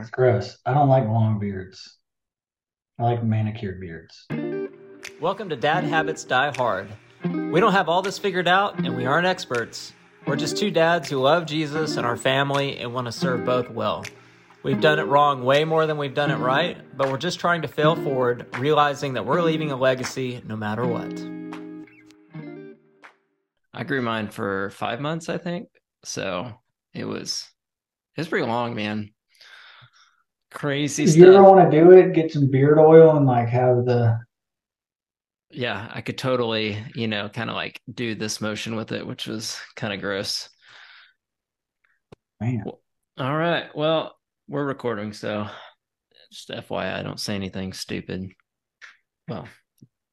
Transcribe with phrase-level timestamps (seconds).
[0.00, 0.56] It's gross.
[0.64, 1.98] I don't like long beards.
[2.98, 4.26] I like manicured beards.
[5.20, 6.88] Welcome to Dad Habits Die Hard.
[7.22, 9.92] We don't have all this figured out, and we aren't experts.
[10.26, 13.68] We're just two dads who love Jesus and our family and want to serve both
[13.68, 14.06] well.
[14.62, 17.60] We've done it wrong way more than we've done it right, but we're just trying
[17.60, 21.12] to fail forward, realizing that we're leaving a legacy no matter what.
[23.74, 25.68] I grew mine for five months, I think.
[26.04, 26.54] So
[26.94, 27.50] it was
[28.16, 29.10] it was pretty long, man.
[30.52, 31.18] Crazy If stuff.
[31.18, 34.18] you ever want to do it, get some beard oil and like have the
[35.52, 39.26] yeah, I could totally, you know, kind of like do this motion with it, which
[39.26, 40.48] was kind of gross.
[42.40, 42.64] man.
[43.18, 43.74] All right.
[43.74, 44.16] Well,
[44.48, 45.48] we're recording, so
[46.32, 48.30] just FYI, I don't say anything stupid.
[49.28, 49.48] Well,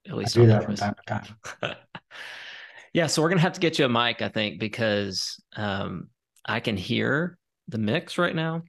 [0.07, 1.75] at I least do that from time to time.
[2.93, 6.09] yeah, so we're gonna have to get you a mic, I think, because um,
[6.45, 8.63] I can hear the mix right now,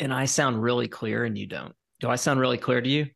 [0.00, 1.74] and I sound really clear, and you don't.
[2.00, 3.06] Do I sound really clear to you?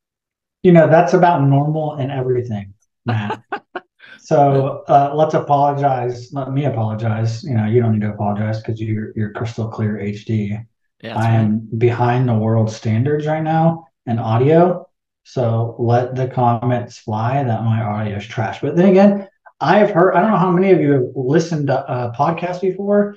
[0.62, 2.74] You know, that's about normal and everything,
[3.06, 3.42] Matt.
[4.20, 6.32] so uh, let's apologize.
[6.32, 7.42] Let me apologize.
[7.42, 10.64] You know, you don't need to apologize because you're you're crystal clear HD.
[11.02, 11.30] Yeah, I right.
[11.32, 14.86] am behind the world standards right now in audio.
[15.24, 18.60] So let the comments fly that my audio is trash.
[18.60, 19.28] But then again,
[19.60, 23.16] I've heard, I don't know how many of you have listened to a podcast before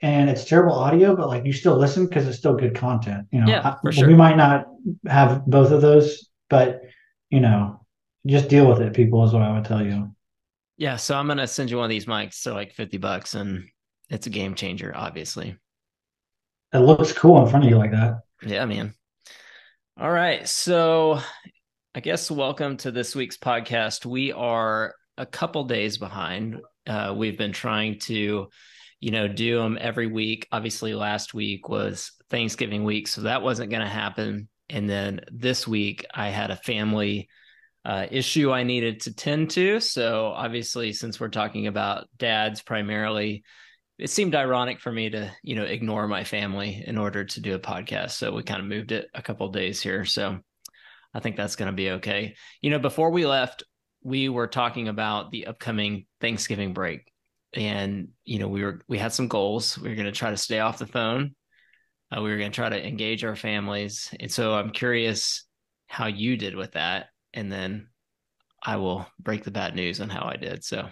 [0.00, 3.26] and it's terrible audio, but like you still listen because it's still good content.
[3.30, 4.08] You know, Yeah, I- sure.
[4.08, 4.66] we might not
[5.06, 6.82] have both of those, but
[7.30, 7.84] you know,
[8.26, 10.14] just deal with it, people, is what I would tell you.
[10.76, 12.42] Yeah, so I'm gonna send you one of these mics.
[12.42, 13.64] They're like 50 bucks, and
[14.10, 15.56] it's a game changer, obviously.
[16.72, 18.20] It looks cool in front of you like that.
[18.44, 18.94] Yeah, man.
[19.98, 20.46] All right.
[20.48, 21.20] So
[21.94, 24.04] I guess welcome to this week's podcast.
[24.04, 26.60] We are a couple days behind.
[26.86, 28.48] Uh, we've been trying to,
[29.04, 30.48] you know, do them every week.
[30.50, 34.48] Obviously, last week was Thanksgiving week, so that wasn't going to happen.
[34.70, 37.28] And then this week, I had a family
[37.84, 39.78] uh, issue I needed to tend to.
[39.80, 43.44] So obviously, since we're talking about dads primarily,
[43.98, 47.54] it seemed ironic for me to you know ignore my family in order to do
[47.54, 50.36] a podcast so we kind of moved it a couple days here so
[51.14, 53.62] i think that's going to be okay you know before we left
[54.02, 57.13] we were talking about the upcoming thanksgiving break
[57.54, 59.78] and you know we were we had some goals.
[59.78, 61.34] We were going to try to stay off the phone.
[62.14, 64.12] Uh, we were going to try to engage our families.
[64.20, 65.44] And so i'm curious
[65.86, 67.06] how you did with that.
[67.32, 67.88] And then
[68.62, 70.64] i will break the bad news on how i did.
[70.64, 70.88] So.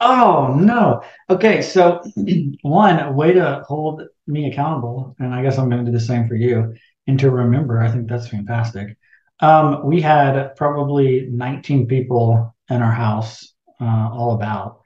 [0.00, 1.02] Oh no.
[1.30, 2.02] Okay, so
[2.62, 6.28] one way to hold me accountable, and I guess I'm going to do the same
[6.28, 6.74] for you,
[7.06, 8.98] and to remember, I think that's fantastic.
[9.40, 14.82] Um, we had probably 19 people in our house, uh, all about,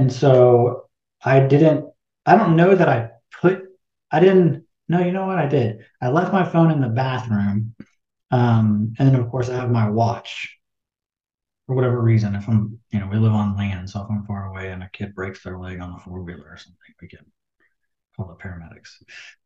[0.00, 0.88] and so
[1.22, 1.86] I didn't.
[2.26, 3.62] I don't know that I put.
[4.10, 4.64] I didn't.
[4.88, 5.84] No, you know what I did?
[6.02, 7.74] I left my phone in the bathroom,
[8.30, 10.60] um, and then of course I have my watch
[11.70, 14.46] for whatever reason, if I'm, you know, we live on land, so if I'm far
[14.46, 17.24] away and a kid breaks their leg on the four wheeler or something, we can
[18.16, 18.88] call the paramedics.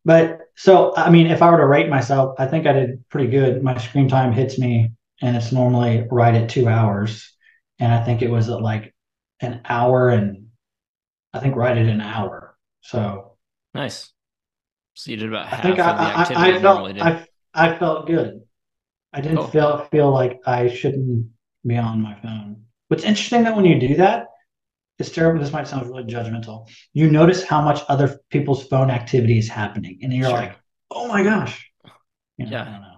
[0.03, 3.29] But so, I mean, if I were to rate myself, I think I did pretty
[3.29, 3.61] good.
[3.61, 7.31] My screen time hits me, and it's normally right at two hours,
[7.77, 8.94] and I think it was at like
[9.45, 10.47] an hour and
[11.33, 12.57] I think right at an hour.
[12.81, 13.37] So
[13.73, 14.11] nice
[14.93, 16.93] so you did about I half think of the I, activity I, I you normally
[16.93, 18.41] felt I, I felt good.
[19.13, 19.47] I didn't Cool.
[19.47, 21.27] feel feel like I shouldn't
[21.65, 22.63] be on my phone.
[22.89, 24.27] What's interesting that when you do that,
[24.99, 25.41] it's terrible.
[25.41, 26.69] This might sound really judgmental.
[26.93, 30.37] You notice how much other people's phone activity is happening, and you're Sure.
[30.37, 30.57] like,
[30.91, 31.69] "Oh my gosh!"
[32.37, 32.94] You know, Yeah.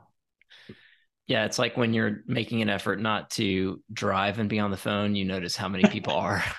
[1.29, 1.41] I don't know.
[1.41, 4.77] Yeah, it's like when you're making an effort not to drive and be on the
[4.77, 6.43] phone, you notice how many people are.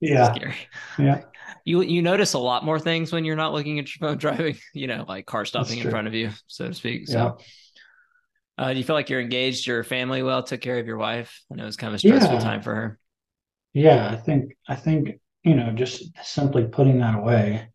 [0.00, 0.56] Yeah, Scary.
[0.98, 1.22] yeah,
[1.64, 4.56] You you notice a lot more things when you're not looking at your phone driving,
[4.74, 7.08] you know, like car stopping in front of you, so to speak.
[7.08, 7.32] So
[8.58, 11.40] uh, do you feel like you're engaged, your family well, took care of your wife?
[11.50, 12.40] I know it was kind of a stressful Yeah.
[12.40, 12.98] time for her.
[13.72, 14.10] yeah.
[14.12, 17.68] I think I think you know, just simply putting that away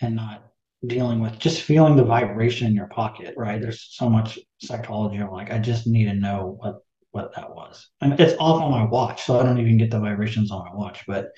[0.00, 0.45] and not
[0.84, 3.60] dealing with just feeling the vibration in your pocket, right?
[3.60, 6.76] There's so much psychology of like, I just need to know what
[7.12, 7.88] what that was.
[8.02, 10.74] And it's off on my watch, so I don't even get the vibrations on my
[10.74, 11.04] watch.
[11.06, 11.30] But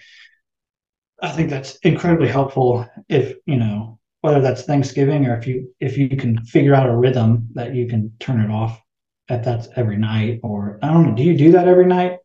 [1.23, 5.97] I think that's incredibly helpful if, you know, whether that's Thanksgiving or if you if
[5.97, 8.81] you can figure out a rhythm that you can turn it off
[9.29, 12.19] if that's every night or I don't know, do you do that every night?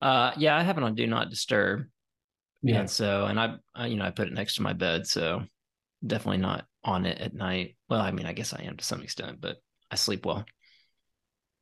[0.00, 1.84] Uh, yeah, I have it on do not disturb,
[2.66, 5.42] and so and I, I you know I put it next to my bed, so
[6.04, 7.76] definitely not on it at night.
[7.88, 9.56] Well, I mean, I guess I am to some extent, but
[9.90, 10.44] I sleep well.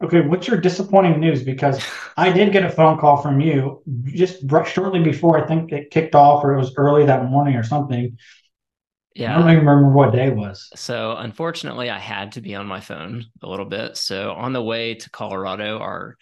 [0.02, 1.42] Okay, what's your disappointing news?
[1.42, 1.82] Because
[2.16, 6.14] I did get a phone call from you just shortly before I think it kicked
[6.14, 8.16] off, or it was early that morning or something.
[9.14, 9.34] Yeah.
[9.34, 10.68] I don't even remember what day it was.
[10.76, 13.96] So unfortunately, I had to be on my phone a little bit.
[13.96, 16.16] So on the way to Colorado, our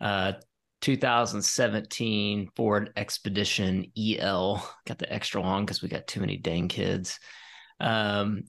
[0.00, 0.34] uh,
[0.80, 7.18] 2017 Ford Expedition EL got the extra long because we got too many dang kids.
[7.80, 8.44] Um,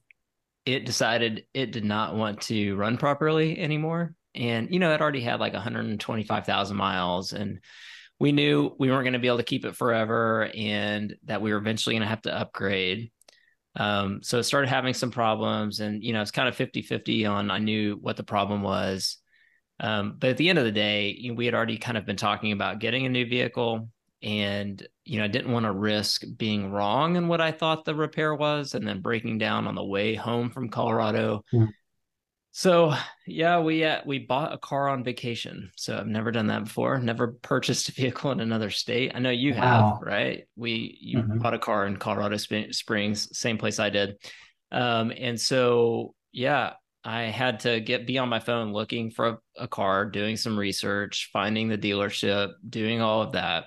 [0.65, 4.13] it decided it did not want to run properly anymore.
[4.35, 7.33] And, you know, it already had like 125,000 miles.
[7.33, 7.59] And
[8.19, 11.51] we knew we weren't going to be able to keep it forever and that we
[11.51, 13.11] were eventually going to have to upgrade.
[13.75, 15.79] Um, so it started having some problems.
[15.79, 19.17] And, you know, it's kind of 50 50 on I knew what the problem was.
[19.79, 22.05] Um, but at the end of the day, you know, we had already kind of
[22.05, 23.89] been talking about getting a new vehicle
[24.23, 27.95] and you know, I didn't want to risk being wrong in what I thought the
[27.95, 31.43] repair was and then breaking down on the way home from Colorado.
[31.53, 31.69] Mm.
[32.51, 32.93] So
[33.25, 35.71] yeah, we uh, we bought a car on vacation.
[35.77, 36.99] So I've never done that before.
[36.99, 39.13] Never purchased a vehicle in another state.
[39.15, 39.93] I know you wow.
[39.93, 40.43] have, right?
[40.55, 41.39] We you mm-hmm.
[41.39, 44.17] bought a car in Colorado Springs, same place I did.
[44.71, 49.37] Um, and so yeah, I had to get be on my phone looking for a,
[49.57, 53.65] a car, doing some research, finding the dealership, doing all of that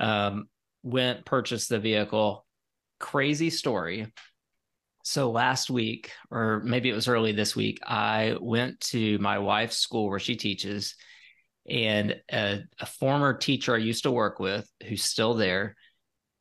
[0.00, 0.48] um,
[0.82, 2.46] went purchased the vehicle.
[2.98, 4.12] Crazy story.
[5.04, 9.78] So last week, or maybe it was early this week, I went to my wife's
[9.78, 10.94] school where she teaches,
[11.68, 15.74] and a, a former teacher I used to work with, who's still there,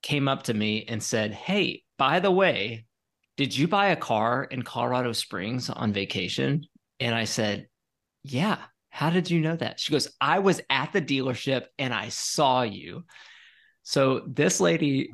[0.04, 2.86] came up to me and said, "Hey, by the way,
[3.38, 6.66] did you buy a car in Colorado Springs on vacation?"
[7.00, 7.68] And I said,
[8.24, 8.58] "Yeah."
[8.94, 9.80] How did you know that?
[9.80, 13.06] She goes, I was at the dealership and I saw you.
[13.92, 15.12] So this lady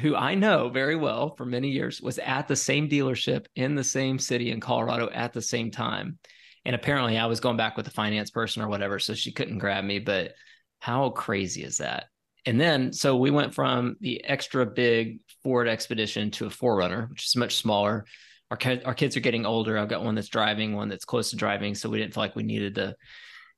[0.00, 3.82] who I know very well for many years was at the same dealership in the
[3.82, 6.20] same city in Colorado at the same time.
[6.64, 9.58] And apparently I was going back with the finance person or whatever, so she couldn't
[9.58, 9.98] grab me.
[9.98, 10.34] But
[10.78, 12.04] how crazy is that?
[12.46, 17.26] And then so we went from the extra big Ford Expedition to a 4Runner, which
[17.26, 18.04] is much smaller.
[18.52, 19.76] Our, our kids are getting older.
[19.76, 21.74] I've got one that's driving, one that's close to driving.
[21.74, 22.94] So we didn't feel like we needed the,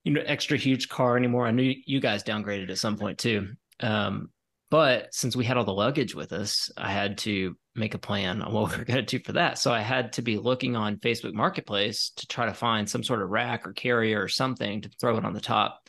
[0.03, 1.45] you know, extra huge car anymore.
[1.45, 3.49] I knew you guys downgraded at some point too.
[3.79, 4.29] Um,
[4.69, 8.41] but since we had all the luggage with us, I had to make a plan
[8.41, 9.57] on what we were going to do for that.
[9.57, 13.21] So I had to be looking on Facebook Marketplace to try to find some sort
[13.21, 15.81] of rack or carrier or something to throw it on the top.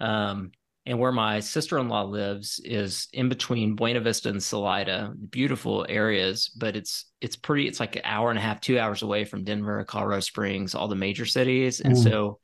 [0.00, 0.52] Um,
[0.86, 6.74] and where my sister-in-law lives is in between Buena Vista and Salida, beautiful areas, but
[6.74, 7.68] it's it's pretty.
[7.68, 10.88] It's like an hour and a half, two hours away from Denver, Colorado Springs, all
[10.88, 12.02] the major cities, and mm.
[12.02, 12.38] so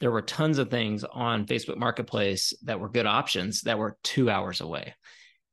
[0.00, 4.30] there were tons of things on Facebook Marketplace that were good options that were two
[4.30, 4.94] hours away.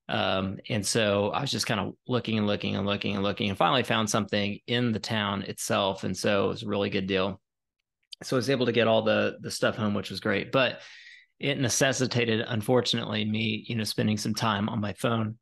[0.10, 3.50] Um, and so I was just kind of looking and looking and looking and looking
[3.50, 6.06] and finally found something in the town itself.
[6.06, 7.42] And so it was a really good deal.
[8.24, 10.52] So I was able to get all the the stuff home, which was great.
[10.52, 10.80] But
[11.40, 15.38] it necessitated, unfortunately, me, you know, spending some time on my phone,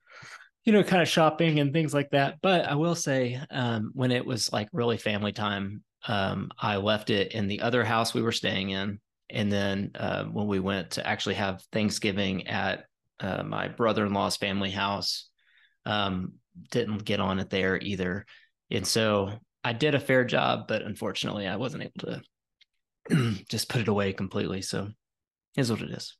[0.65, 2.39] you know, kind of shopping and things like that.
[2.41, 7.09] But I will say, um, when it was like really family time, um, I left
[7.09, 8.99] it in the other house we were staying in.
[9.29, 12.85] And then uh, when we went to actually have Thanksgiving at
[13.19, 15.29] uh, my brother in law's family house,
[15.85, 16.33] um,
[16.71, 18.25] didn't get on it there either.
[18.71, 19.31] And so
[19.63, 22.21] I did a fair job, but unfortunately, I wasn't able
[23.09, 24.61] to just put it away completely.
[24.61, 24.89] So
[25.57, 26.15] is what it is.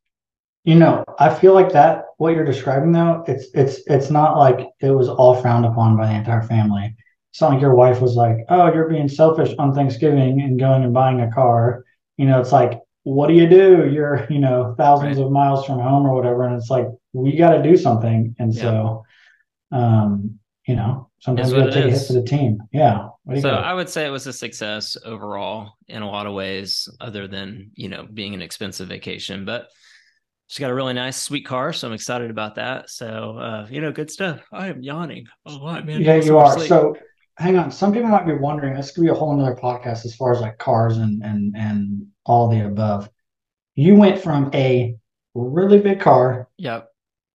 [0.63, 4.67] You know, I feel like that what you're describing though, it's it's it's not like
[4.79, 6.95] it was all frowned upon by the entire family
[7.35, 10.85] it's not like your wife was like, "Oh, you're being selfish on Thanksgiving and going
[10.85, 11.83] and buying a car."
[12.15, 13.89] You know, it's like, what do you do?
[13.91, 15.25] You're, you know, thousands right.
[15.25, 18.33] of miles from home or whatever, and it's like we got to do something.
[18.39, 18.61] And yeah.
[18.61, 19.05] so,
[19.73, 21.93] um, you know, sometimes we got to take is.
[21.93, 22.59] a hit for the team.
[22.71, 23.09] Yeah.
[23.41, 27.27] So I would say it was a success overall in a lot of ways, other
[27.27, 29.67] than you know being an expensive vacation, but.
[30.47, 32.91] She's got a really nice, sweet car, so I'm excited about that.
[32.91, 34.41] So, uh, you know, good stuff.
[34.51, 36.01] I am yawning a lot, man.
[36.01, 36.53] Yeah, you are.
[36.53, 36.69] Sleep.
[36.69, 36.95] So,
[37.37, 37.71] hang on.
[37.71, 38.75] Some people might be wondering.
[38.75, 42.07] This could be a whole another podcast as far as like cars and and and
[42.25, 43.09] all the above.
[43.75, 44.95] You went from a
[45.33, 46.47] really big car.
[46.57, 46.87] Yep.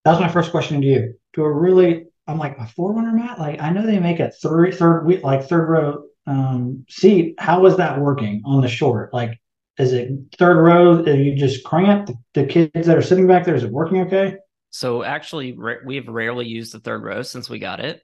[0.04, 1.14] That was my first question to you.
[1.35, 3.38] To a really, I'm like a 4Runner, Matt.
[3.38, 7.35] Like I know they make a third third like third row um, seat.
[7.38, 9.12] How is that working on the short?
[9.12, 9.38] Like,
[9.78, 11.02] is it third row?
[11.02, 12.09] Are you just cramped?
[12.09, 14.37] The, the kids that are sitting back there, is it working okay?
[14.71, 18.02] So actually, we've rarely used the third row since we got it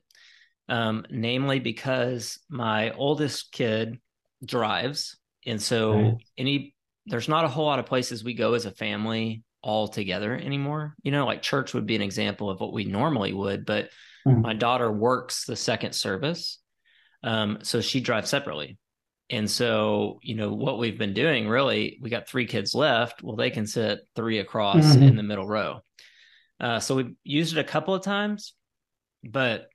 [0.69, 3.99] um, namely because my oldest kid
[4.45, 6.15] drives, and so right.
[6.37, 6.75] any
[7.07, 10.95] there's not a whole lot of places we go as a family all together anymore.
[11.03, 13.91] You know, like church would be an example of what we normally would, but
[14.27, 14.41] mm-hmm.
[14.41, 16.59] my daughter works the second service,
[17.23, 18.79] um, so she drives separately.
[19.29, 23.23] And so, you know, what we've been doing really, we got three kids left.
[23.23, 25.03] Well, they can sit three across mm-hmm.
[25.03, 25.81] in the middle row.
[26.61, 28.55] Uh, so we've used it a couple of times,
[29.25, 29.67] but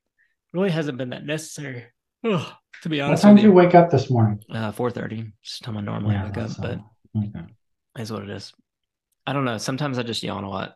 [0.54, 1.86] really hasn't been that necessary.
[2.24, 2.54] Ugh,
[2.84, 4.44] to be honest, What time did you you, wake up this morning?
[4.50, 5.32] uh, four thirty.
[5.44, 6.80] Just time I normally Yeah, wake up, but
[7.18, 7.46] okay.
[7.98, 8.54] is what it is.
[9.26, 9.58] I don't know.
[9.58, 10.76] Sometimes I just yawn a lot.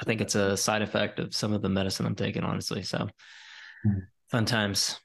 [0.00, 2.82] I think it's a side effect of some of the medicine I'm taking, honestly.
[2.82, 3.08] So
[3.82, 3.98] Hmm.
[4.30, 4.98] fun times.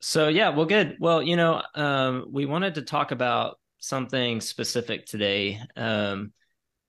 [0.00, 0.96] So yeah, well, good.
[0.98, 6.32] Well, you know, um, we wanted to talk about something specific today, um,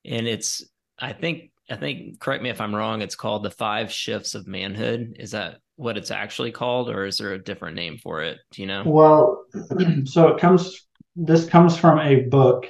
[0.06, 0.64] and it's
[0.98, 3.02] I think I think correct me if I'm wrong.
[3.02, 5.16] It's called the five shifts of manhood.
[5.20, 8.38] Is that what it's actually called, or is there a different name for it?
[8.52, 8.84] Do you know?
[8.86, 9.46] Well,
[10.06, 12.68] so it comes, this comes from a book.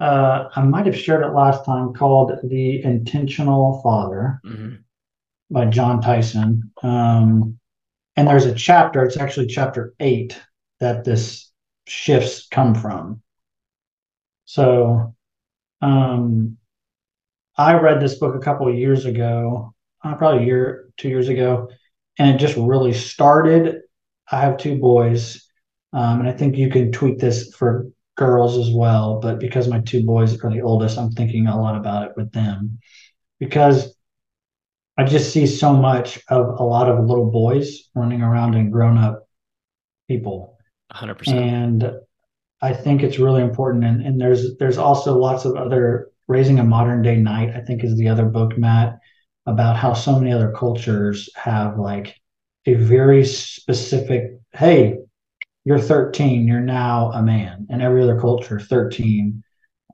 [0.00, 4.78] Uh, I might have shared it last time called The Intentional Father Mhm.
[5.50, 6.72] by Jon Tyson.
[6.82, 7.58] Um,
[8.16, 10.40] and there's a chapter, it's actually chapter eight,
[10.78, 11.50] that this
[11.86, 13.20] shifts come from.
[14.46, 15.14] So,
[15.82, 16.56] um,
[17.56, 21.28] I read this book a couple of years ago, uh, probably a year, two years
[21.28, 21.68] ago,
[22.20, 23.80] and it just really started.
[24.30, 25.42] I have two boys,
[25.94, 29.20] um, and I think you can tweak this for girls as well.
[29.20, 32.30] But because my two boys are the oldest, I'm thinking a lot about it with
[32.32, 32.78] them
[33.38, 33.96] because
[34.98, 38.98] I just see so much of a lot of little boys running around and grown
[38.98, 39.26] up
[40.06, 40.58] people.
[40.94, 41.26] 100%.
[41.28, 41.90] And
[42.60, 43.84] I think it's really important.
[43.84, 47.82] And, and there's there's also lots of other raising a modern day knight, I think
[47.82, 48.99] is the other book, Matt,
[49.50, 52.16] about how so many other cultures have like
[52.66, 54.96] a very specific, hey,
[55.64, 57.66] you're 13, you're now a man.
[57.70, 59.42] And every other culture, 13,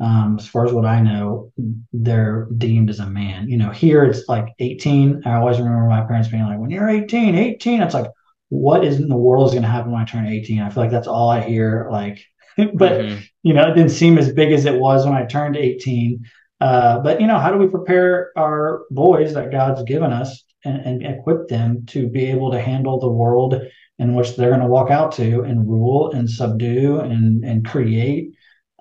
[0.00, 1.52] um, as far as what I know,
[1.92, 3.48] they're deemed as a man.
[3.48, 5.22] You know, here it's like 18.
[5.25, 8.10] I always remember my parents being like, when you're 18, 18, it's like,
[8.48, 10.60] what is in the world is going to happen when I turn 18?
[10.60, 11.88] I feel like that's all I hear.
[11.90, 12.25] Like,
[12.75, 13.22] but Mhm.
[13.42, 16.25] you know, it didn't seem as big as it was when I turned 18.
[16.60, 21.02] Uh, but you know, how do we prepare our boys that God's given us and,
[21.02, 23.60] and equip them to be able to handle the world
[23.98, 28.32] in which they're going to walk out to and rule and subdue and and create?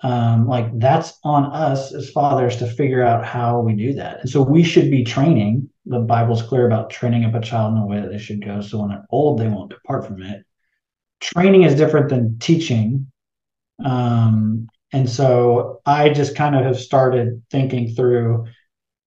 [0.03, 4.21] Um, like that's on us as fathers to figure out how we do that.
[4.21, 5.69] And so we should be training.
[5.85, 8.61] The Bible's clear about training up a child in the way that they should go.
[8.61, 10.45] So when they're old, they won't depart from it.
[11.21, 13.11] Training is different than teaching.
[13.83, 18.45] Um, and so I just kind of have started thinking through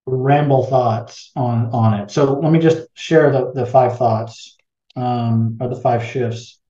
[0.05, 2.11] ramble thoughts on on it.
[2.11, 4.59] So let me just share the the five thoughts
[4.97, 6.61] um, or the five shifts.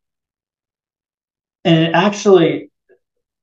[1.64, 2.70] And actually,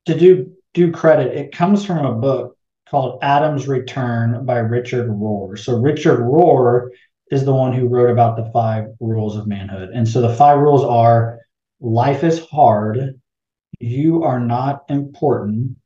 [0.05, 2.57] to do do credit, it comes from a book
[2.89, 5.59] called Adam's Return by Richard Rohr.
[5.59, 6.87] So Richard Rohr
[7.31, 9.89] is the one who wrote about the five rules of manhood.
[9.93, 11.39] And so the five rules are
[11.81, 13.19] life is hard,
[13.79, 15.77] you are not important,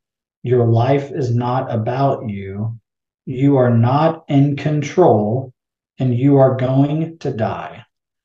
[0.42, 2.78] your life is not about you,
[3.26, 5.52] you are not in control,
[5.98, 7.84] and you are going to die.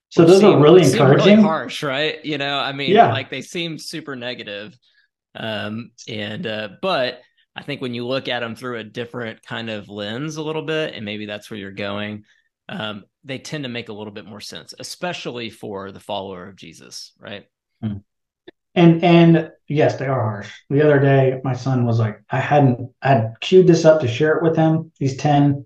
[0.10, 1.42] So Which those are really seem encouraging.
[1.42, 2.24] harsh, right?
[2.24, 3.12] You know, I mean, Yeah.
[3.12, 4.78] like they seem super negative.
[5.36, 7.22] Um, and uh, but
[7.56, 10.62] I think when you look at them through a different kind of lens a little
[10.62, 12.24] bit, and maybe that's where you're going,
[12.70, 16.56] um, they tend to make a little bit more sense, especially for the follower of
[16.56, 17.46] Jesus, right?
[18.76, 20.52] And and yes, they are harsh.
[20.70, 24.08] The other day, my son was like, I hadn't I had queued this up to
[24.08, 24.92] share it with him.
[25.00, 25.66] He's 10.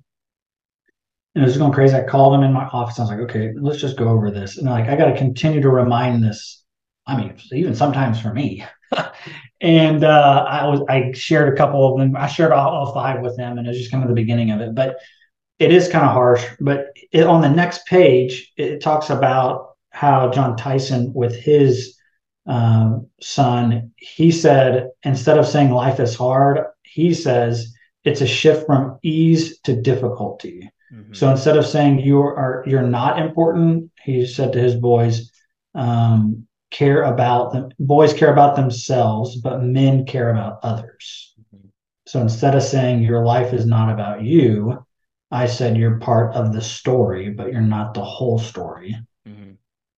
[1.36, 1.96] And it was going crazy.
[1.96, 3.00] I called him in my office.
[3.00, 4.58] I was like, okay, let's just go over this.
[4.58, 6.64] And like, I got to continue to remind this.
[7.06, 8.66] I mean, even sometimes for me.
[9.62, 12.16] and uh, I was I shared a couple of them.
[12.16, 14.52] I shared all, all five with them, and it was just kind of the beginning
[14.52, 14.76] of it.
[14.76, 14.98] But
[15.60, 16.46] it is kind of harsh.
[16.60, 21.99] But it, on the next page, it talks about how Jon Tyson, with his
[22.50, 28.66] um, son, he said instead of saying life is hard, he says it's a shift
[28.66, 30.70] from ease to difficulty.
[30.92, 31.16] Mhm.
[31.16, 35.32] So instead of saying you are you're not important, he said to his boys,
[35.76, 37.70] um, care about them.
[37.80, 41.36] Boys care about themselves, but men care about others.
[41.40, 41.70] Mhm.
[42.08, 44.84] So instead of saying your life is not about you,
[45.30, 48.98] I said you're part of the story, but you're not the whole story.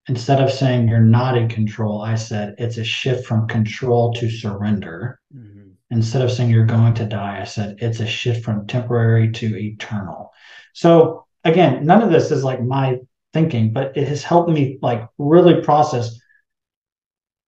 [0.08, 4.30] Instead of saying you're not in control, I said it's a shift from control to
[4.30, 5.20] surrender.
[5.36, 5.74] Mhm.
[5.92, 9.58] Instead of saying you're going to die, I said it's a shift from temporary to
[9.58, 10.32] eternal.
[10.74, 13.00] So again, none of this is like my
[13.34, 16.18] thinking, but it has helped me like really process.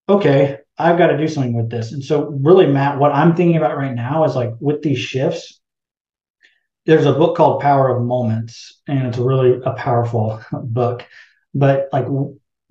[0.07, 1.91] Okay, I've got to do something with this.
[1.91, 5.59] And so really, Matt, what I'm thinking about right now is like with these shifts,
[6.85, 11.05] there's a book called Power of Moments, and it's really a powerful book.
[11.55, 12.07] But like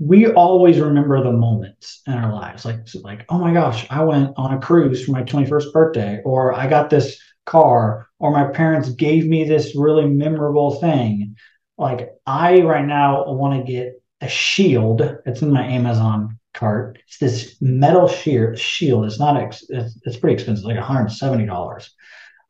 [0.03, 4.33] we always remember the moments in our lives, like like oh my gosh, I went
[4.37, 8.89] on a cruise for my 21st birthday, or I got this car, or my parents
[8.91, 11.37] gave me this really memorable thing.
[11.79, 15.03] Like I right now want to get a shield.
[15.25, 16.99] It's in my Amazon cart.
[17.07, 19.05] It's this metal sheer shield.
[19.05, 21.91] It's not ex, it's, it's pretty expensive, like $170.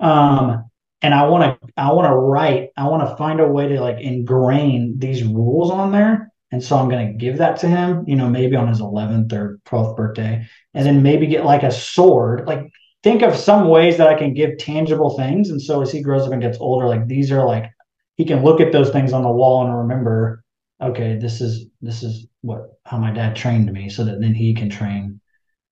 [0.01, 0.71] Um,
[1.03, 3.81] and I want to I want to write I want to find a way to
[3.81, 8.05] like ingrain these rules on there and so I'm going to give that to him
[8.07, 10.47] you know maybe on his 11th or 12th birthday.
[10.75, 12.47] And then maybe get like a sword.
[12.47, 12.71] Like
[13.03, 15.51] think of some ways that I can give tangible things.
[15.51, 17.71] And so as he grows up and gets older like these are like
[18.17, 20.45] he can look at those things on the wall and remember
[20.81, 24.53] okay this is this is what how my dad trained me so that then he
[24.55, 25.21] can train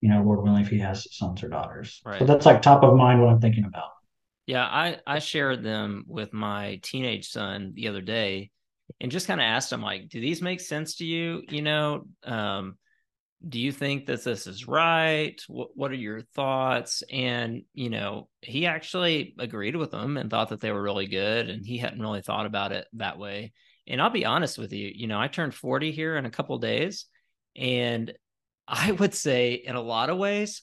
[0.01, 2.01] you know lord willing if he has sons or daughters.
[2.05, 2.19] Right.
[2.19, 3.91] so that's like top of mind what i'm thinking about.
[4.47, 8.51] Yeah, I I shared them with my teenage son the other day,
[9.01, 11.43] and just kind of asked him like, "Do these make sense to you?
[11.49, 12.77] You know, um,
[13.47, 15.41] do you think that this is right?
[15.49, 20.51] What What are your thoughts?" And you know, he actually agreed with them and thought
[20.51, 23.53] that they were really good, and he hadn't really thought about it that way.
[23.87, 26.59] And I'll be honest with you, you know, I turned forty here in a couple
[26.59, 27.07] days,
[27.57, 28.13] and
[28.69, 30.63] I would say in a lot of ways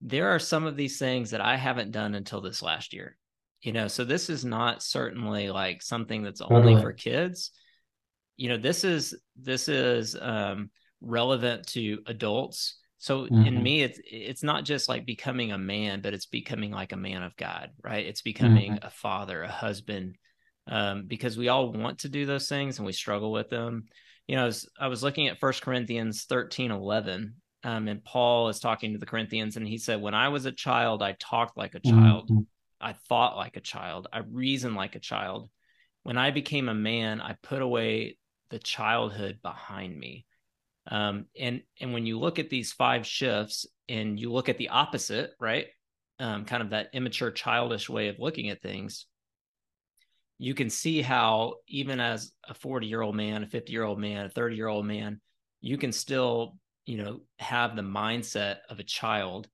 [0.00, 3.16] there are some of these things that I haven't done until this last year
[3.62, 7.50] you know so this is not certainly like something that's only for kids
[8.38, 10.70] you know this is this is um
[11.02, 13.46] relevant to adults so mm-hmm.
[13.46, 16.96] in me it's it's not just like becoming a man but it's becoming like a
[16.96, 18.86] man of god right it's becoming mm-hmm.
[18.86, 20.16] a father a husband
[20.68, 23.84] um because we all want to do those things and we struggle with them
[24.26, 28.48] you know I was, I was looking at first corinthians 13 11 um, and paul
[28.48, 31.56] is talking to the corinthians and he said when i was a child i talked
[31.56, 32.42] like a child mm-hmm.
[32.80, 34.06] I thought like a child.
[34.12, 35.50] I reasoned like a child.
[36.02, 38.16] When I became a man, I put away
[38.50, 40.26] the childhood behind me.
[40.90, 44.70] Um, and and when you look at these five shifts and you look at the
[44.70, 45.66] opposite, right?
[46.18, 49.06] Um, kind of that immature, childish way of looking at things,
[50.38, 53.98] you can see how even as a 40 year old man, a 50 year old
[53.98, 55.20] man, a 30 year old man,
[55.60, 59.48] you can still, you know, have the mindset of a child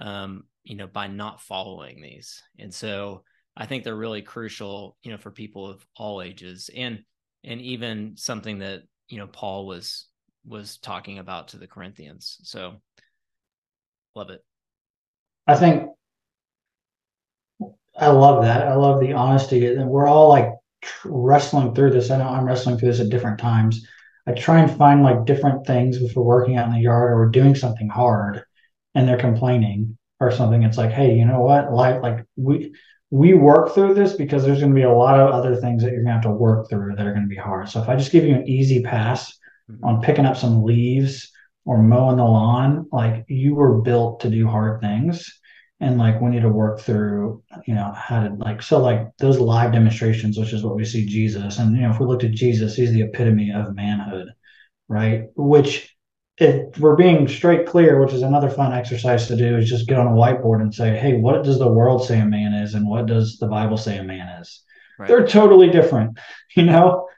[0.00, 2.42] um, you know, by not following these.
[2.58, 3.22] And so
[3.56, 7.00] I think they're really crucial, you know, for people of all ages and
[7.44, 10.06] and even something that, you know, Paul was
[10.46, 12.38] was talking about to the Corinthians.
[12.42, 12.74] So
[14.14, 14.44] love it.
[15.46, 15.90] I think
[17.98, 18.66] I love that.
[18.66, 19.66] I love the honesty.
[19.66, 20.50] And we're all like
[21.04, 22.10] wrestling through this.
[22.10, 23.86] I know I'm wrestling through this at different times.
[24.26, 27.16] I try and find like different things if we're working out in the yard or
[27.16, 28.42] we're doing something hard
[28.94, 31.72] and they're complaining or something, it's like, hey, you know what?
[31.72, 32.74] Life, like we
[33.14, 35.92] we work through this because there's going to be a lot of other things that
[35.92, 37.68] you're going to have to work through that are going to be hard.
[37.68, 39.38] So if I just give you an easy pass
[39.70, 39.84] mm-hmm.
[39.84, 41.30] on picking up some leaves
[41.64, 45.32] or mowing the lawn, like you were built to do hard things.
[45.78, 49.38] And like we need to work through, you know, how to like so like those
[49.38, 51.60] live demonstrations, which is what we see Jesus.
[51.60, 54.26] And you know, if we looked at Jesus, he's the epitome of manhood,
[54.88, 55.26] right?
[55.36, 55.93] Which
[56.38, 59.98] if we're being straight clear, which is another fun exercise to do, is just get
[59.98, 62.88] on a whiteboard and say, hey, what does the world say a man is and
[62.88, 64.62] what does the Bible say a man is?
[64.98, 65.08] Right.
[65.08, 66.18] They're totally different,
[66.56, 67.08] you know?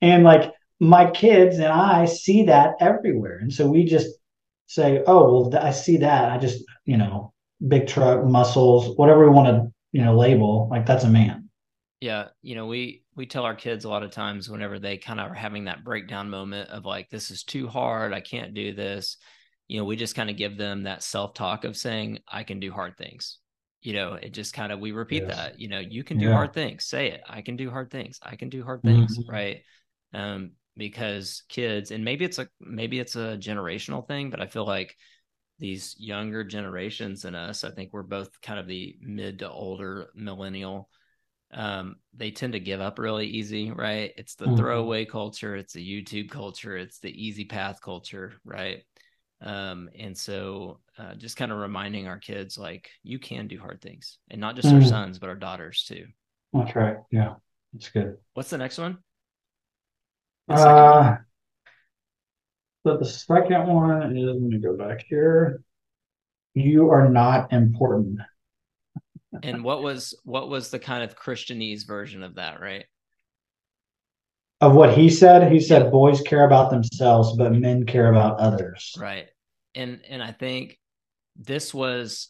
[0.00, 3.38] And like my kids and I see that everywhere.
[3.38, 4.08] And so we just
[4.66, 6.30] say, oh, well, I see that.
[6.30, 7.32] I just, you know,
[7.66, 11.47] big truck, muscles, whatever we want to, you know, label, like that's a man.
[12.00, 12.28] Yeah.
[12.42, 15.30] You know, we, we tell our kids a lot of times whenever they kind of
[15.30, 19.18] are having that breakdown moment of like this is too hard i can't do this
[19.66, 22.72] you know we just kind of give them that self-talk of saying i can do
[22.72, 23.38] hard things
[23.82, 25.36] you know it just kind of we repeat yes.
[25.36, 26.32] that you know you can do yeah.
[26.32, 29.30] hard things say it i can do hard things i can do hard things mm-hmm.
[29.30, 29.62] right
[30.14, 34.64] um because kids and maybe it's a maybe it's a generational thing but i feel
[34.64, 34.96] like
[35.58, 40.06] these younger generations than us i think we're both kind of the mid to older
[40.14, 40.88] millennial
[41.52, 44.12] um, they tend to give up really easy, right?
[44.16, 44.56] It's the mm-hmm.
[44.56, 48.82] throwaway culture, it's the YouTube culture, it's the easy path culture, right?
[49.40, 53.80] Um, and so uh, just kind of reminding our kids like you can do hard
[53.80, 54.82] things and not just mm-hmm.
[54.82, 56.06] our sons, but our daughters too.
[56.52, 56.96] That's right.
[57.10, 57.34] Yeah,
[57.72, 58.16] that's good.
[58.34, 58.98] What's the next one?
[60.48, 61.18] The uh, one?
[62.86, 65.62] so the second one is let me go back here.
[66.54, 68.20] You are not important
[69.42, 72.84] and what was what was the kind of Christianese version of that, right?
[74.60, 78.94] Of what he said, he said boys care about themselves, but men care about others.
[78.98, 79.28] Right.
[79.74, 80.78] And and I think
[81.36, 82.28] this was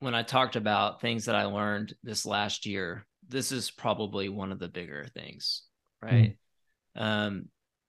[0.00, 3.06] when I talked about things that I learned this last year.
[3.26, 5.62] This is probably one of the bigger things,
[6.02, 6.36] right?
[6.96, 7.02] Mm.
[7.02, 7.44] Um,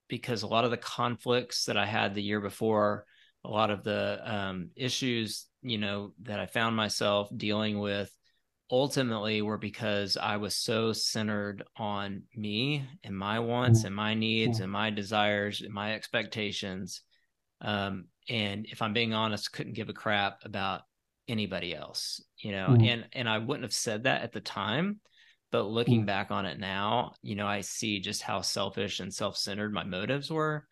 [0.08, 3.06] because a lot of the conflicts that I had the year before,
[3.46, 8.12] a lot of the um, issues, you know, that I found myself dealing with
[8.72, 13.86] ultimately were because I was so centered on me and my wants mm.
[13.86, 17.02] and my needs and my desires and my expectations.
[17.62, 20.82] Um, and if I'm being honest, couldn't give a crap about
[21.28, 22.88] anybody else, you know, mm.
[22.88, 25.00] and and I wouldn't have said that at the time,
[25.52, 26.06] but looking mm.
[26.06, 30.32] back on it now, you know, I see just how selfish and self-centered my motives
[30.32, 30.68] were.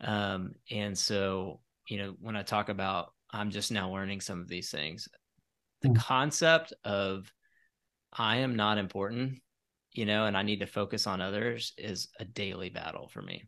[0.00, 4.48] Um, and so, you know, when I talk about I'm just now learning some of
[4.48, 5.08] these things,
[5.82, 5.96] the mm.
[5.96, 7.32] concept of
[8.12, 9.40] I am not important,
[9.92, 13.44] you know, and I need to focus on others is a daily battle for me.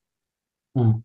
[0.77, 1.03] Mm.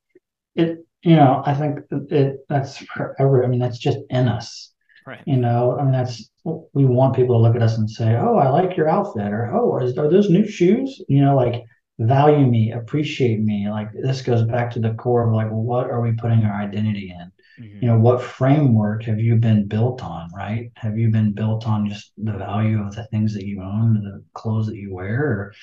[0.56, 3.44] It, you know, I think it that's forever.
[3.44, 4.72] I mean, that's just in us.
[5.06, 5.22] Right.
[5.26, 8.38] You know, I mean, that's we want people to look at us and say, "Oh,
[8.38, 11.64] I like your outfit," or "Oh, is, are those new shoes?" You know, like
[12.00, 13.70] value me, appreciate me.
[13.70, 17.14] Like this goes back to the core of like, what are we putting our identity
[17.18, 17.32] in?
[17.60, 17.80] Mm-hmm.
[17.82, 20.30] You know, what framework have you been built on?
[20.36, 20.72] Right?
[20.76, 24.24] Have you been built on just the value of the things that you own, the
[24.34, 25.54] clothes that you wear, or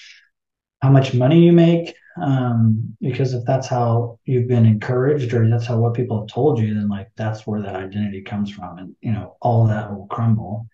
[0.82, 1.94] how much money you make?
[2.20, 6.58] um, because if that's how you've been encouraged or that's how what people have told
[6.58, 10.06] you then like that's where that identity comes from and you know all that will
[10.06, 10.66] crumble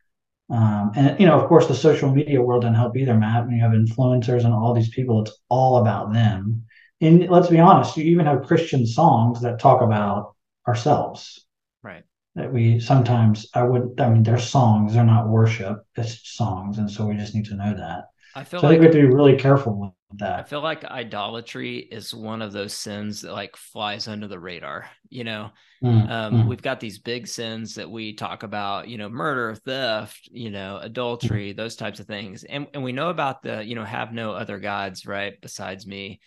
[0.51, 3.57] um, and you know of course the social media world doesn't help either matt when
[3.57, 6.65] you have influencers and all these people it's all about them
[7.01, 10.35] and let's be honest you even have christian songs that talk about
[10.69, 11.47] ourselves
[11.83, 16.79] right that we sometimes i would i mean they're songs they're not worship it's songs
[16.79, 18.05] and so we just need to know that
[18.37, 20.41] I feel so like I think we have to be really careful with that.
[20.41, 24.91] I feel like idolatry is one of those sins that like flies under the radar.
[25.09, 25.51] You know,
[25.83, 26.47] mm, um, mm.
[26.47, 28.89] we've got these big sins that we talk about.
[28.89, 31.57] You know, murder, theft, you know, adultery, mm.
[31.57, 34.59] those types of things, and and we know about the you know have no other
[34.59, 36.21] gods right besides me,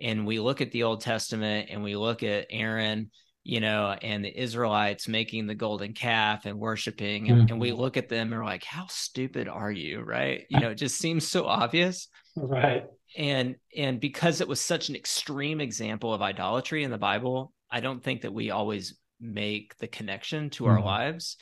[0.00, 3.12] and we look at the Old Testament and we look at Aaron
[3.44, 7.28] you know, and the Israelites making the golden calf and worshiping.
[7.28, 7.52] And, mm-hmm.
[7.52, 7.80] and, we mm-hmm.
[7.80, 10.00] look at them and we're like, how stupid are you?
[10.00, 10.46] Right.
[10.48, 12.08] You know, it just seems so obvious.
[12.36, 12.86] Right.
[13.16, 17.80] And and because it was such an extreme example of idolatry in the Bible, I
[17.80, 20.72] don't think that we always make the connection to mm-hmm.
[20.72, 21.36] our lives.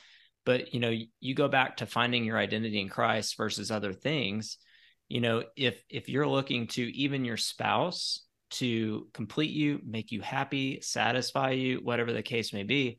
[0.47, 4.57] But you know, you go back to finding your identity in Christ versus other things.
[5.09, 10.21] You know, if if you're looking to even your spouse to complete you, make you
[10.21, 12.99] happy, satisfy you, whatever the case may be,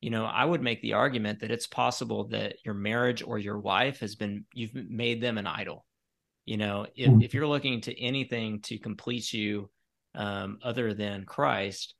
[0.00, 3.58] you know, I would make the argument that it's possible that your marriage or your
[3.58, 5.84] wife has been, you've made them an idol.
[6.46, 7.22] You know, if, mm-hmm.
[7.22, 9.70] if you're looking to anything to complete you
[10.14, 11.94] um, other than Christ,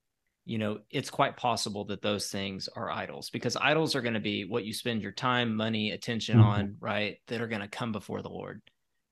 [0.46, 4.20] you know, it's quite possible that those things are idols because idols are going to
[4.20, 6.48] be what you spend your time, money, attention mm-hmm.
[6.48, 7.18] on, right?
[7.28, 8.62] That are going to come before the Lord.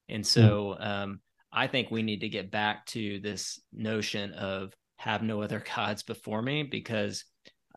[0.09, 1.21] And so, um,
[1.53, 6.03] I think we need to get back to this notion of have no other gods
[6.03, 7.25] before me because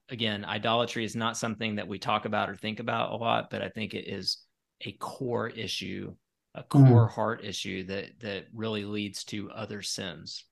[0.10, 3.62] again, idolatry is not something that we talk about or think about a lot, but
[3.62, 4.40] I think it is
[4.86, 6.14] a core issue,
[6.54, 6.88] a mm-hmm.
[6.88, 7.12] core mm.
[7.12, 10.46] heart issue that that really leads to other sins.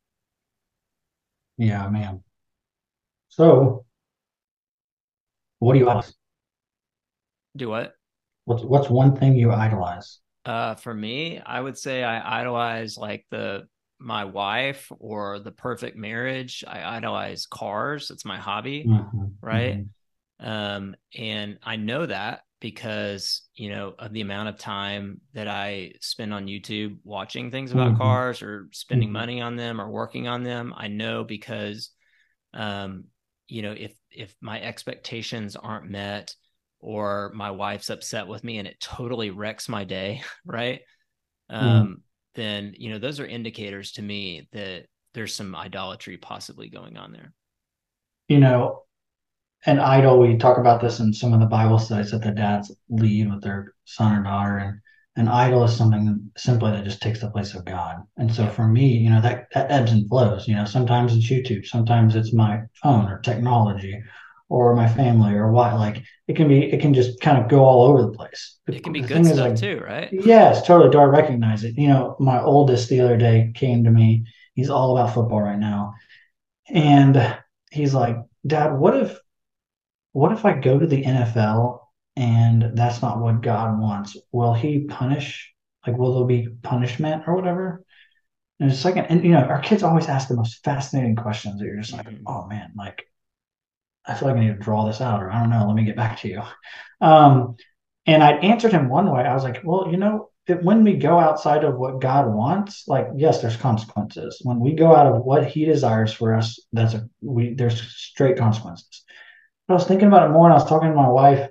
[1.58, 2.24] Yeah, man.
[3.28, 3.86] So,
[5.60, 6.14] what do you idolize?
[7.58, 7.94] Do what?
[8.46, 10.20] What's what's one thing you idolize?
[10.46, 13.68] Uh, for me, I would say I idolize like the
[14.00, 16.64] my wife or the perfect marriage.
[16.66, 18.12] I idolize cars.
[18.12, 19.80] It's my hobby, mm-hmm, right?
[19.80, 20.50] Mm-hmm.
[20.50, 25.94] Um, and I know that because you know of the amount of time that I
[26.02, 28.02] spend on YouTube watching things about mm-hmm.
[28.02, 29.14] cars or spending mm-hmm.
[29.14, 30.74] money on them or working on them.
[30.76, 31.90] I know because,
[32.54, 33.06] um,
[33.48, 36.36] you know, if if my expectations aren't met
[36.80, 40.82] or my wife's upset with me and it totally wrecks my day, right?
[41.52, 41.62] Mm.
[41.62, 42.04] Um,
[42.36, 47.12] then you know those are indicators to me that there's some idolatry possibly going on
[47.12, 47.34] there.
[48.28, 48.84] You know,
[49.66, 50.20] an idol.
[50.20, 53.42] We talk about this in some of the Bible studies that the dads lead with
[53.42, 54.80] their son or daughter, and
[55.20, 57.98] an idol is something simply that just takes the place of God.
[58.18, 60.48] And so for me, you know, that, that ebbs and flows.
[60.48, 64.02] You know, sometimes it's YouTube, sometimes it's my phone or technology,
[64.50, 67.64] or my family or what like it can be it can just kind of go
[67.64, 68.58] all over the place.
[68.68, 70.10] It can be the good stuff like, too right?
[70.12, 70.90] yes totally.
[70.90, 71.78] Do i recognize it.
[71.78, 74.26] You know my oldest the other day came to me.
[74.56, 75.94] He's all about football right now.
[76.68, 77.38] And
[77.72, 79.18] he's like dad what if
[80.14, 81.80] what if i go to the nfl
[82.16, 84.18] and that's not what god wants?
[84.32, 85.54] Will he punish
[85.86, 87.86] like will there be punishment or whatever?
[88.60, 91.60] And it's like and you know our kids always ask the most fascinating questions.
[91.60, 92.24] That you're just like mm-hmm.
[92.26, 93.06] oh man like
[94.06, 95.66] I feel like I need to draw this out, or I don't know.
[95.68, 96.42] Let me get back to you.
[97.02, 97.56] Um,
[98.06, 99.22] and I answered him one way.
[99.24, 100.30] I was like, well, you know,
[100.62, 104.40] when we go outside of what God wants, like yes, there's consequences.
[104.44, 108.38] When we go out of what He desires for us, that's a we there's straight
[108.38, 109.04] consequences.
[109.68, 111.50] But I was thinking about it more, and I was talking to my wife,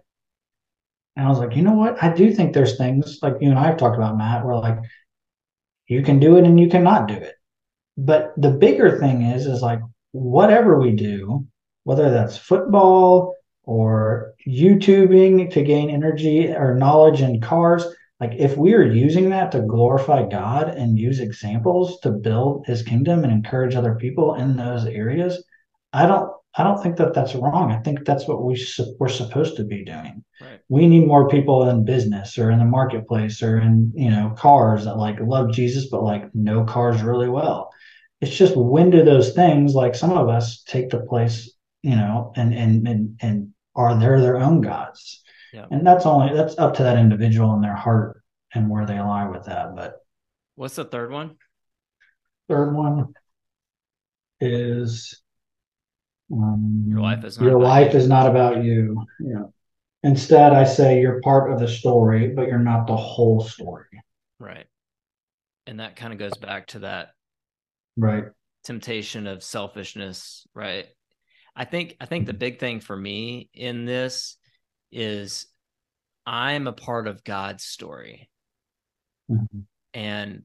[1.17, 2.03] And I was like, you know what?
[2.03, 4.79] I do think there's things like you and I have talked about, Matt, where like
[5.87, 7.35] you can do it and you cannot do it.
[7.97, 9.81] But the bigger thing is, is like
[10.13, 11.47] whatever we do,
[11.89, 17.83] whether that's football or YouTubing to gain energy or knowledge in cars,
[18.21, 22.83] like if we are using that to glorify God and use examples to build his
[22.83, 25.43] kingdom and encourage other people in those areas,
[25.95, 27.73] I don't I don't think that that's wrong.
[27.73, 30.23] I think that's what we su- we're supposed to be doing.
[30.43, 30.61] Right.
[30.69, 34.85] We need more people in business or in the marketplace or in you know cars
[34.85, 37.71] that like love Jesus but like know cars really well.
[38.21, 41.51] It's just when do those things like some of us take the place
[41.83, 45.23] you know and and and and are they're their own gods.
[45.53, 45.67] Yeah.
[45.71, 48.23] And that's only that's up to that individual and their heart
[48.55, 49.75] and where they lie with that.
[49.75, 49.97] But
[50.57, 51.37] what's the third one?
[52.49, 53.15] Third one
[54.41, 55.21] is
[56.33, 57.99] um, your life is not your life you.
[57.99, 59.05] is not about you.
[59.21, 59.45] Yeah.
[60.03, 63.87] Instead, I say you're part of the story, but you're not the whole story.
[64.39, 64.67] Right.
[65.67, 67.09] And that kind of goes back to that
[67.97, 68.25] right
[68.65, 70.87] temptation of selfishness, right?
[71.59, 74.37] I think I think the big thing for me in this
[74.93, 75.47] is
[76.25, 78.31] I'm a part of God's story.
[79.29, 79.61] Mm-hmm.
[79.93, 80.43] And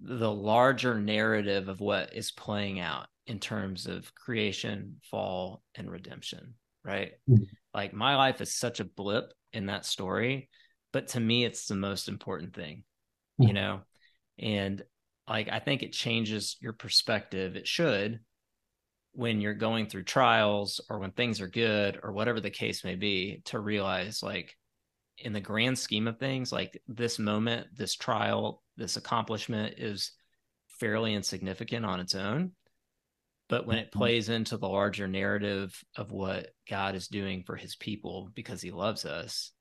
[0.00, 6.54] the larger narrative of what is playing out in terms of creation, fall, and redemption,
[6.84, 7.12] right?
[7.28, 7.42] Mm-hmm.
[7.74, 10.48] Like my life is such a blip in that story,
[10.92, 12.84] but to me, it's the most important thing,
[13.40, 13.48] mm-hmm.
[13.48, 13.80] you know?
[14.38, 14.82] And
[15.28, 17.56] like, I think it changes your perspective.
[17.56, 18.20] It should
[19.12, 22.94] when you're going through trials or when things are good or whatever the case may
[22.94, 24.56] be to realize like
[25.18, 30.12] in the grand scheme of things like this moment this trial this accomplishment is
[30.80, 32.52] fairly insignificant on its own
[33.48, 33.98] but when it mm-hmm.
[33.98, 38.70] plays into the larger narrative of what god is doing for his people because he
[38.70, 39.52] loves us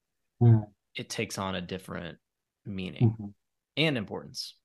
[0.42, 0.64] mm.
[0.96, 2.18] it takes on a different
[2.66, 3.28] meaning mm-hmm.
[3.76, 4.56] and importance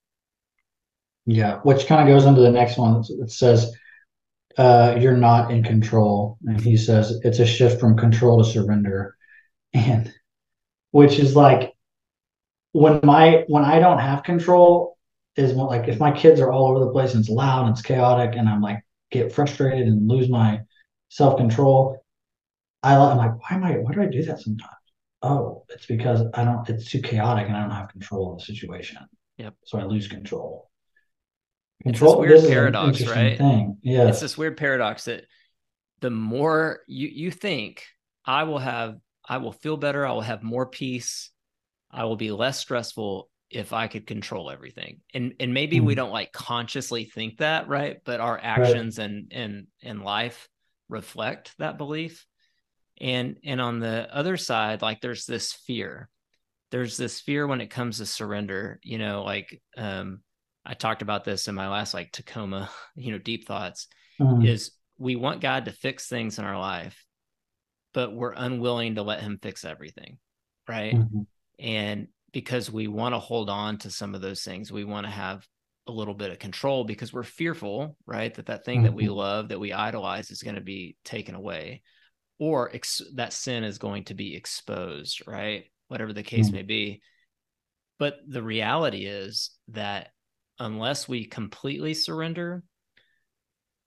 [1.26, 3.74] yeah which kind of goes into the next one it says
[4.56, 6.38] uh, you're not in control.
[6.46, 9.16] And he says it's a shift from control to surrender.
[9.72, 10.12] And
[10.90, 11.72] which is like
[12.72, 14.96] when my when I don't have control
[15.36, 17.82] is like if my kids are all over the place and it's loud and it's
[17.82, 20.60] chaotic and I'm like get frustrated and lose my
[21.08, 22.02] self control.
[22.82, 23.72] I, I'm like, why am I?
[23.78, 24.72] Why do I do that sometimes?
[25.22, 26.68] Oh, it's because I don't.
[26.68, 28.98] It's too chaotic and I don't have control of the situation.
[29.38, 29.54] Yep.
[29.64, 30.70] So I lose control.
[31.82, 33.38] Control, it's this weird paradox, right?
[33.38, 33.78] Thing.
[33.82, 34.08] Yeah.
[34.08, 35.24] It's this weird paradox that
[36.00, 37.84] the more you, you think
[38.24, 38.96] I will have,
[39.28, 41.30] I will feel better, I will have more peace,
[41.90, 45.00] I will be less stressful if I could control everything.
[45.14, 45.86] And and maybe mm-hmm.
[45.86, 47.98] we don't like consciously think that, right?
[48.04, 49.04] But our actions right.
[49.04, 50.48] and and and life
[50.88, 52.26] reflect that belief.
[53.00, 56.08] And and on the other side, like there's this fear.
[56.72, 60.20] There's this fear when it comes to surrender, you know, like um
[60.66, 63.88] I talked about this in my last like Tacoma, you know, deep thoughts
[64.20, 64.44] mm-hmm.
[64.44, 67.04] is we want God to fix things in our life,
[67.94, 70.18] but we're unwilling to let him fix everything.
[70.68, 70.94] Right.
[70.94, 71.22] Mm-hmm.
[71.58, 75.12] And because we want to hold on to some of those things, we want to
[75.12, 75.46] have
[75.86, 78.34] a little bit of control because we're fearful, right?
[78.34, 78.86] That that thing mm-hmm.
[78.86, 79.14] that we mm-hmm.
[79.14, 81.82] love, that we idolize is going to be taken away
[82.38, 85.64] or ex- that sin is going to be exposed, right?
[85.88, 86.56] Whatever the case mm-hmm.
[86.56, 87.02] may be.
[87.98, 90.08] But the reality is that
[90.58, 92.62] unless we completely surrender,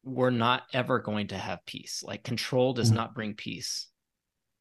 [0.03, 2.03] we're not ever going to have peace.
[2.05, 2.95] Like control does mm.
[2.95, 3.87] not bring peace.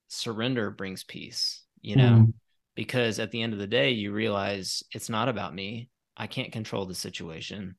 [0.08, 2.32] Surrender brings peace, you know, mm.
[2.74, 5.90] because at the end of the day, you realize it's not about me.
[6.16, 7.76] I can't control the situation.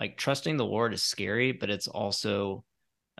[0.00, 2.64] Like trusting the Lord is scary, but it's also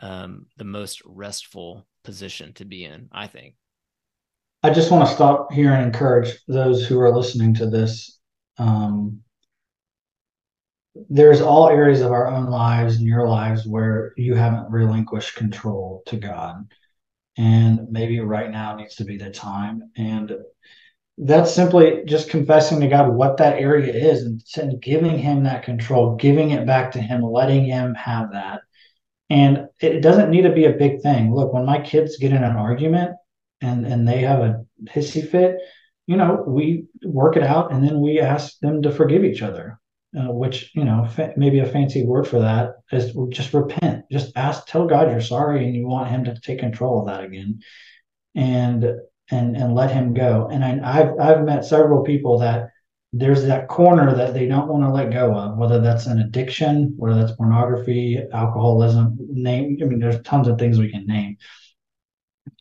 [0.01, 3.55] um, the most restful position to be in, I think.
[4.63, 8.19] I just want to stop here and encourage those who are listening to this
[8.59, 9.21] um,
[11.09, 16.03] there's all areas of our own lives and your lives where you haven't relinquished control
[16.07, 16.69] to God.
[17.39, 19.91] And maybe right now needs to be the time.
[19.97, 20.33] And
[21.17, 24.23] that's simply just confessing to God what that area is
[24.57, 28.61] and giving Him that control, giving it back to Him, letting Him have that.
[29.31, 31.35] And it doesn't need to be a big thing.
[31.35, 33.13] Look, when my kids get in an argument
[33.61, 35.57] and, and they have a hissy fit,
[36.07, 39.79] you know, we work it out and then we ask them to forgive each other
[40.19, 44.33] uh, which you know fa- maybe a fancy word for that is just repent just
[44.37, 47.59] ask tell god you're sorry and you want him to take control of that again
[48.35, 48.85] and
[49.31, 52.71] and and let him go and I, i've i've met several people that
[53.13, 56.95] there's that corner that they don't want to let go of whether that's an addiction
[56.97, 61.37] whether that's pornography alcoholism name i mean there's tons of things we can name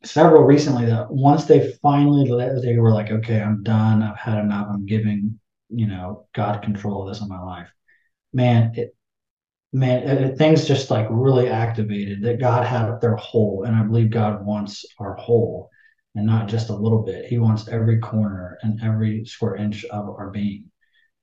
[0.04, 2.28] several recently that once they finally
[2.62, 4.04] they were like, okay, I'm done.
[4.04, 4.68] I've had enough.
[4.70, 7.70] I'm giving, you know, God control this in my life.
[8.34, 8.96] Man, it,
[9.74, 14.12] man, it, things just like really activated that God had their whole, and I believe
[14.12, 15.70] God wants our whole,
[16.16, 17.26] and not just a little bit.
[17.26, 20.72] He wants every corner and every square inch of our being.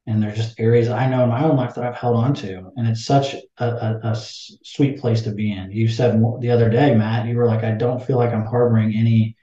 [0.07, 2.71] And there's just areas I know in my own life that I've held on to,
[2.77, 5.71] and it's such a, a, a sweet place to be in.
[5.71, 8.95] You said the other day, Matt, you were like, I don't feel like I'm harboring
[8.95, 9.37] any.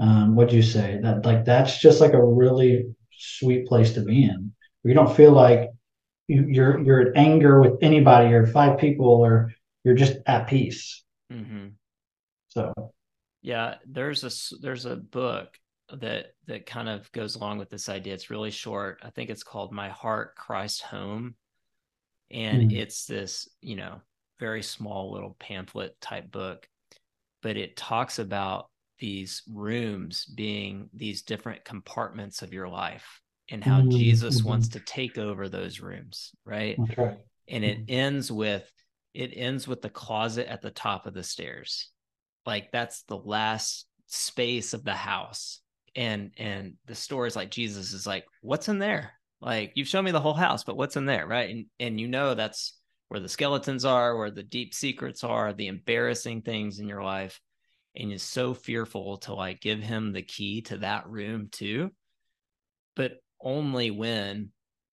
[0.00, 1.00] Um, what'd you say?
[1.02, 4.52] That like that's just like a really sweet place to be in.
[4.84, 5.70] You don't feel like
[6.28, 9.52] you, are you're at anger with anybody or five people or
[9.84, 11.02] you're just at peace.
[11.32, 11.68] Mm-hmm.
[12.48, 12.72] So,
[13.42, 15.58] yeah, there's a there's a book
[15.92, 18.14] that that kind of goes along with this idea.
[18.14, 19.00] It's really short.
[19.02, 21.34] I think it's called My Heart Christ Home,
[22.30, 22.76] and mm.
[22.76, 24.00] it's this you know
[24.38, 26.68] very small little pamphlet type book,
[27.42, 28.68] but it talks about
[28.98, 33.90] these rooms being these different compartments of your life and how mm-hmm.
[33.90, 34.48] Jesus mm-hmm.
[34.48, 36.76] wants to take over those rooms, right?
[36.96, 37.18] right?
[37.48, 37.94] And it mm-hmm.
[37.94, 38.70] ends with
[39.14, 41.90] it ends with the closet at the top of the stairs.
[42.44, 45.60] Like that's the last space of the house.
[45.94, 49.12] And and the story is like Jesus is like, what's in there?
[49.40, 51.50] Like you've shown me the whole house, but what's in there, right?
[51.50, 52.78] And and you know that's
[53.08, 57.40] where the skeletons are, where the deep secrets are, the embarrassing things in your life.
[57.96, 61.90] And you're so fearful to like give him the key to that room too.
[62.94, 64.50] But only when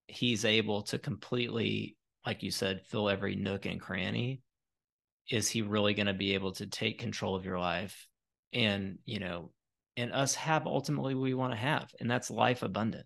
[0.08, 4.42] he's able to completely, like you said, fill every nook and cranny,
[5.30, 8.08] is he really going to be able to take control of your life
[8.54, 9.52] and, you know,
[9.96, 13.06] and us have ultimately we want to have, and that's life abundant.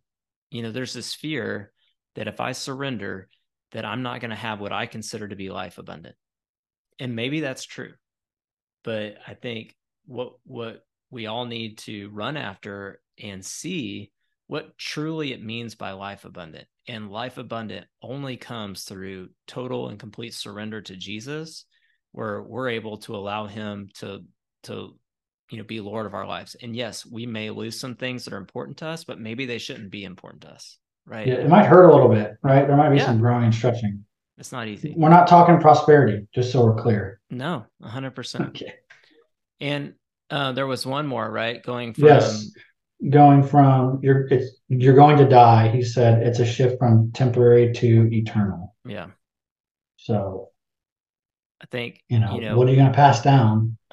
[0.51, 1.71] You know, there's this fear
[2.15, 3.29] that if I surrender,
[3.73, 6.15] that I'm not going to have what I consider to be life abundant.
[6.99, 7.93] And maybe that's true.
[8.83, 9.75] But I think
[10.07, 14.11] what what we all need to run after and see
[14.47, 16.65] what truly it means by life abundant.
[16.87, 21.65] And life abundant only comes through total and complete surrender to Jesus,
[22.13, 24.21] where we're able to allow him to
[24.63, 24.97] to
[25.49, 26.55] you know be lord of our lives.
[26.61, 29.57] And yes, we may lose some things that are important to us, but maybe they
[29.57, 30.77] shouldn't be important to us.
[31.05, 31.27] Right.
[31.27, 32.67] Yeah, it might hurt a little bit, right?
[32.67, 33.05] There might be yeah.
[33.05, 34.03] some growing and stretching.
[34.37, 34.93] It's not easy.
[34.95, 37.19] We're not talking prosperity, just so we're clear.
[37.29, 38.49] No, hundred percent.
[38.49, 38.73] Okay.
[39.59, 39.93] And
[40.29, 41.63] uh, there was one more, right?
[41.63, 42.51] Going from yes
[43.11, 47.71] going from you're it's you're going to die he said it's a shift from temporary
[47.71, 49.05] to eternal yeah
[49.97, 50.49] so
[51.61, 53.77] i think you know, you know what are you going to pass down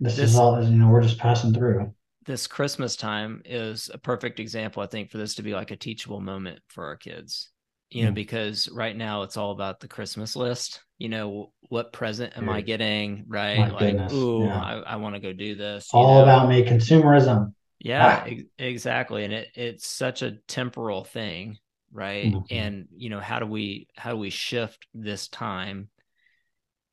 [0.00, 1.90] this, this is all you know we're just passing through
[2.26, 5.76] this christmas time is a perfect example i think for this to be like a
[5.76, 7.48] teachable moment for our kids
[7.90, 8.14] you know, mm.
[8.14, 10.82] because right now it's all about the Christmas list.
[10.98, 13.26] You know, what present am I getting?
[13.28, 13.58] Right.
[13.58, 14.12] Like, goodness.
[14.12, 14.60] ooh, yeah.
[14.60, 15.90] I, I want to go do this.
[15.92, 16.22] All know?
[16.22, 17.52] about me, consumerism.
[17.78, 18.30] Yeah, ah.
[18.58, 19.24] exactly.
[19.24, 21.58] And it it's such a temporal thing,
[21.92, 22.32] right?
[22.32, 22.54] Mm-hmm.
[22.54, 25.88] And you know, how do we how do we shift this time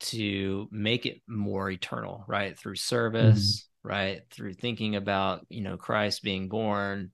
[0.00, 2.58] to make it more eternal, right?
[2.58, 3.88] Through service, mm-hmm.
[3.88, 4.22] right?
[4.30, 7.10] Through thinking about, you know, Christ being born,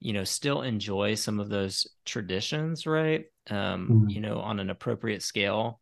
[0.00, 3.26] you know, still enjoy some of those traditions, right?
[3.48, 3.56] Um,
[3.88, 4.08] mm-hmm.
[4.10, 5.80] you know, on an appropriate scale.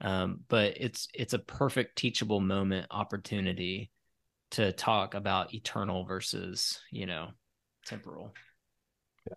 [0.00, 3.90] Um, but it's it's a perfect teachable moment opportunity
[4.52, 7.28] to talk about eternal versus you know
[7.86, 8.34] temporal.
[9.26, 9.34] Yeah.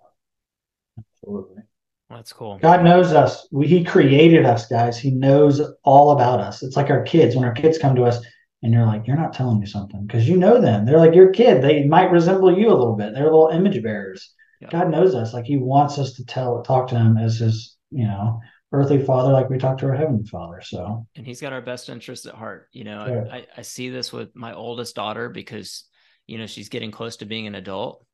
[0.99, 1.63] Absolutely.
[2.09, 2.57] That's cool.
[2.57, 3.47] God knows us.
[3.51, 4.97] We, he created us guys.
[4.97, 6.63] He knows all about us.
[6.63, 7.35] It's like our kids.
[7.35, 8.19] When our kids come to us
[8.63, 10.05] and you're like you're not telling me something.
[10.05, 10.85] Because you know them.
[10.85, 11.61] They're like your kid.
[11.61, 13.13] They might resemble you a little bit.
[13.13, 14.33] They're little image bearers.
[14.59, 14.69] Yeah.
[14.71, 15.33] god knows us.
[15.33, 19.31] Like he wants us to tell talk to him as his you know earthly father
[19.31, 21.05] like we talk to our heavenly father so.
[21.15, 24.13] And he's got our best interest at heart you know I, I, I see this
[24.13, 25.85] with my oldest daughter because
[26.27, 28.05] you know she's getting close to being an adult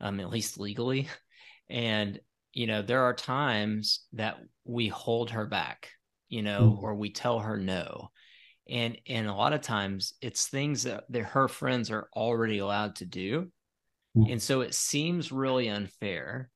[0.00, 1.08] um at least legally.
[1.68, 2.20] And
[2.52, 5.90] you know there are times that we hold her back
[6.28, 6.82] you know mm.
[6.82, 8.10] or we tell her no.
[8.68, 12.96] And and a lot of times it's things that, that her friends are already allowed
[12.96, 13.50] to do.
[14.16, 14.30] Mm.
[14.30, 16.48] and so it seems really unfair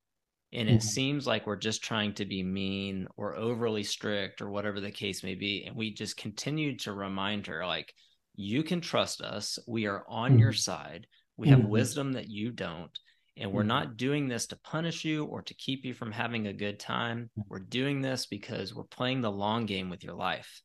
[0.53, 0.81] and it mm-hmm.
[0.81, 5.23] seems like we're just trying to be mean or overly strict or whatever the case
[5.23, 7.93] may be and we just continue to remind her like
[8.35, 10.41] you can trust us we are on mm-hmm.
[10.41, 11.69] your side we have mm-hmm.
[11.69, 12.99] wisdom that you don't
[13.37, 13.69] and we're mm-hmm.
[13.69, 17.31] not doing this to punish you or to keep you from having a good time
[17.39, 17.45] mm.
[17.49, 20.63] we're doing this because we're playing the long game with your life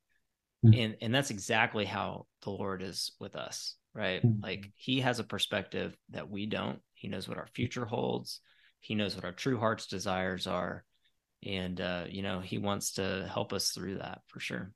[0.65, 0.77] mm.
[0.77, 5.23] and and that's exactly how the lord is with us right like he has a
[5.23, 8.39] perspective that we don't he knows what our future holds
[8.83, 10.83] he knows what our true heart's desires are
[11.45, 14.71] and uh, you know he wants to help us through that for sure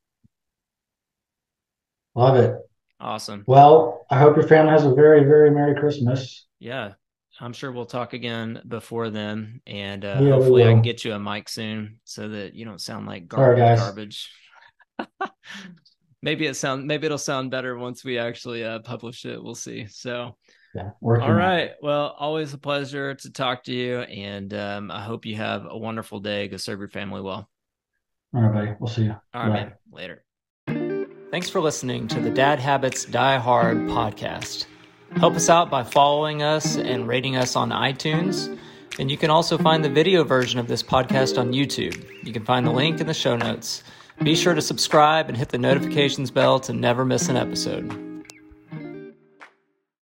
[2.15, 2.55] love it
[2.99, 3.43] Awesome.
[3.45, 6.45] Well, I hope your family has a very, very Merry Christmas.
[6.59, 6.93] Yeah.
[7.39, 9.61] I'm sure we'll talk again before then.
[9.67, 12.81] And uh, Yeah, hopefully I can get you a mic soon so that you don't
[12.81, 13.77] sound like right, garbage.
[13.77, 14.31] garbage.
[16.23, 19.41] maybe it sound maybe it'll sound better once we actually uh, publish it.
[19.43, 19.85] We'll see.
[19.85, 20.35] So
[20.77, 24.01] Yeah, working all on Well, always a pleasure to talk to you.
[24.01, 26.47] And um, I hope you have a wonderful day.
[26.47, 27.49] Go serve your family well.
[28.35, 28.75] All right, buddy.
[28.79, 29.15] We'll see you.
[29.33, 29.53] All right, Bye.
[29.53, 29.73] man.
[29.91, 30.23] Later.
[31.31, 34.67] Thanks for listening to the Dad Habits Die Hard podcast.
[35.15, 38.55] Help us out by following us and rating us on iTunes.
[38.99, 42.05] And you can also find the video version of this podcast on YouTube.
[42.23, 43.83] You can find the link in the show notes.
[44.21, 48.06] Be sure to subscribe and hit the notifications bell to never miss an episode.